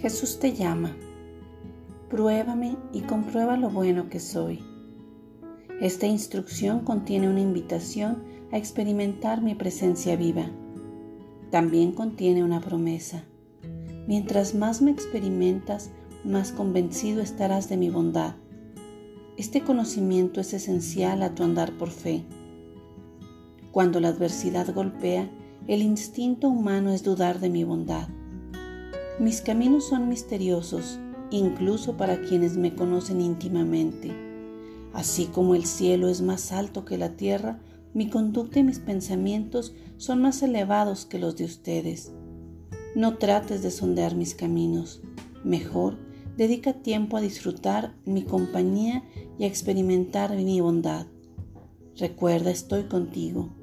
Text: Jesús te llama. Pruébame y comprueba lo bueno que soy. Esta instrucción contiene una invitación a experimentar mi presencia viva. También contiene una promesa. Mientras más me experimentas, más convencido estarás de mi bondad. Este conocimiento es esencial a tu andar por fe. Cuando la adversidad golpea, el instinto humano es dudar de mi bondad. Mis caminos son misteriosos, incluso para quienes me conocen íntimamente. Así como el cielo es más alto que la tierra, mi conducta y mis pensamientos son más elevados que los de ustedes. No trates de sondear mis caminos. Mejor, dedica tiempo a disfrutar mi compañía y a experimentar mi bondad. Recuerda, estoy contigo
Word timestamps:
Jesús 0.00 0.38
te 0.38 0.52
llama. 0.52 0.96
Pruébame 2.08 2.76
y 2.92 3.00
comprueba 3.00 3.56
lo 3.56 3.68
bueno 3.68 4.08
que 4.08 4.20
soy. 4.20 4.60
Esta 5.80 6.06
instrucción 6.06 6.84
contiene 6.84 7.28
una 7.28 7.40
invitación 7.40 8.22
a 8.52 8.58
experimentar 8.58 9.42
mi 9.42 9.56
presencia 9.56 10.14
viva. 10.14 10.50
También 11.50 11.90
contiene 11.90 12.44
una 12.44 12.60
promesa. 12.60 13.24
Mientras 14.06 14.54
más 14.54 14.80
me 14.82 14.92
experimentas, 14.92 15.90
más 16.24 16.52
convencido 16.52 17.20
estarás 17.20 17.68
de 17.68 17.76
mi 17.76 17.90
bondad. 17.90 18.36
Este 19.36 19.62
conocimiento 19.62 20.40
es 20.40 20.52
esencial 20.52 21.22
a 21.22 21.34
tu 21.34 21.42
andar 21.42 21.72
por 21.72 21.90
fe. 21.90 22.24
Cuando 23.72 23.98
la 23.98 24.08
adversidad 24.08 24.72
golpea, 24.72 25.28
el 25.66 25.82
instinto 25.82 26.48
humano 26.48 26.92
es 26.92 27.02
dudar 27.02 27.40
de 27.40 27.50
mi 27.50 27.64
bondad. 27.64 28.08
Mis 29.20 29.40
caminos 29.40 29.88
son 29.88 30.08
misteriosos, 30.08 31.00
incluso 31.32 31.96
para 31.96 32.20
quienes 32.20 32.56
me 32.56 32.76
conocen 32.76 33.20
íntimamente. 33.20 34.12
Así 34.92 35.26
como 35.26 35.56
el 35.56 35.64
cielo 35.64 36.08
es 36.08 36.22
más 36.22 36.52
alto 36.52 36.84
que 36.84 36.98
la 36.98 37.16
tierra, 37.16 37.58
mi 37.94 38.10
conducta 38.10 38.60
y 38.60 38.62
mis 38.62 38.78
pensamientos 38.78 39.74
son 39.96 40.22
más 40.22 40.40
elevados 40.44 41.04
que 41.04 41.18
los 41.18 41.34
de 41.34 41.46
ustedes. 41.46 42.12
No 42.94 43.18
trates 43.18 43.60
de 43.60 43.72
sondear 43.72 44.14
mis 44.14 44.36
caminos. 44.36 45.02
Mejor, 45.42 45.98
dedica 46.36 46.74
tiempo 46.74 47.16
a 47.16 47.20
disfrutar 47.20 47.96
mi 48.04 48.22
compañía 48.22 49.02
y 49.36 49.42
a 49.42 49.48
experimentar 49.48 50.36
mi 50.36 50.60
bondad. 50.60 51.06
Recuerda, 51.96 52.52
estoy 52.52 52.84
contigo 52.84 53.57